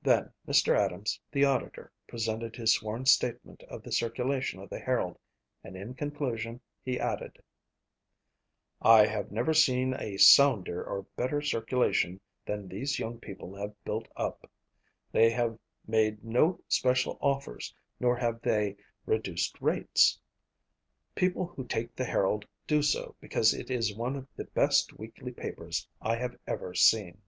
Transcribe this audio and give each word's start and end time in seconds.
Then 0.00 0.32
Mr. 0.48 0.74
Adams, 0.74 1.20
the 1.30 1.44
auditor, 1.44 1.92
presented 2.08 2.56
his 2.56 2.72
sworn 2.72 3.04
statement 3.04 3.62
of 3.64 3.82
the 3.82 3.92
circulation 3.92 4.58
of 4.58 4.70
the 4.70 4.78
Herald 4.78 5.18
and 5.62 5.76
in 5.76 5.92
conclusion, 5.92 6.62
he 6.82 6.98
added: 6.98 7.42
"I 8.80 9.04
have 9.04 9.30
never 9.30 9.52
seen 9.52 9.92
a 9.92 10.16
sounder 10.16 10.82
or 10.82 11.02
better 11.14 11.42
circulation 11.42 12.22
than 12.46 12.68
these 12.68 12.98
young 12.98 13.18
people 13.20 13.54
have 13.54 13.74
built 13.84 14.08
up. 14.16 14.50
They 15.12 15.28
have 15.28 15.58
made 15.86 16.24
no 16.24 16.62
special 16.66 17.18
offers 17.20 17.74
nor 18.00 18.16
have 18.16 18.40
they 18.40 18.78
reduced 19.04 19.60
rates. 19.60 20.18
People 21.14 21.44
who 21.48 21.66
take 21.66 21.94
the 21.94 22.06
Herald 22.06 22.46
do 22.66 22.80
so 22.80 23.14
because 23.20 23.52
it 23.52 23.70
is 23.70 23.94
one 23.94 24.16
of 24.16 24.26
the 24.36 24.44
best 24.44 24.94
weekly 24.98 25.32
papers 25.32 25.86
I 26.00 26.16
have 26.16 26.38
ever 26.46 26.72
seen." 26.72 27.20